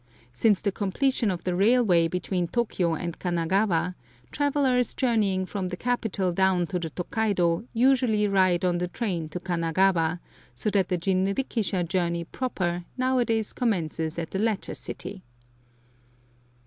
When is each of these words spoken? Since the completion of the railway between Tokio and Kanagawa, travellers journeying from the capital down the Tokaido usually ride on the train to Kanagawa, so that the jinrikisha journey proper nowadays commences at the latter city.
Since 0.31 0.61
the 0.61 0.71
completion 0.71 1.29
of 1.29 1.43
the 1.43 1.53
railway 1.53 2.07
between 2.07 2.47
Tokio 2.47 2.95
and 2.95 3.19
Kanagawa, 3.19 3.93
travellers 4.31 4.95
journeying 4.95 5.45
from 5.45 5.67
the 5.67 5.77
capital 5.77 6.31
down 6.31 6.65
the 6.65 6.79
Tokaido 6.79 7.65
usually 7.71 8.27
ride 8.27 8.65
on 8.65 8.79
the 8.79 8.87
train 8.87 9.29
to 9.29 9.39
Kanagawa, 9.39 10.19
so 10.55 10.71
that 10.71 10.89
the 10.89 10.97
jinrikisha 10.97 11.87
journey 11.87 12.23
proper 12.23 12.83
nowadays 12.97 13.53
commences 13.53 14.17
at 14.17 14.31
the 14.31 14.39
latter 14.39 14.73
city. 14.73 15.21